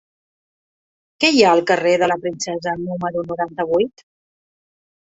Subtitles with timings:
[1.25, 4.07] Què hi ha al carrer de la Princesa número noranta-vuit?